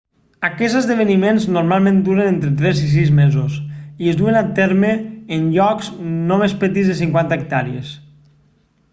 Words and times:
aquests 0.47 0.75
esdeveniments 0.77 1.43
normalment 1.57 1.97
duren 2.07 2.29
entre 2.29 2.49
tres 2.61 2.79
i 2.85 2.87
sis 2.93 3.11
mesos 3.19 3.57
i 4.05 4.09
es 4.13 4.17
duen 4.21 4.39
a 4.39 4.41
terme 4.61 4.89
en 5.37 5.45
llocs 5.57 5.91
no 6.31 6.39
més 6.45 6.55
petits 6.65 6.89
de 6.93 6.97
50 7.03 7.37
hectàrees 7.37 7.93